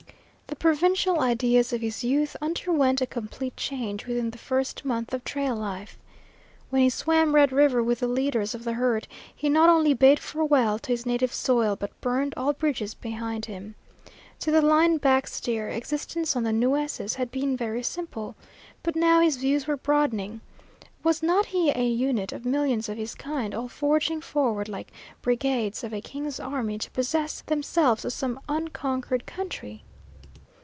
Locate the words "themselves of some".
27.39-28.37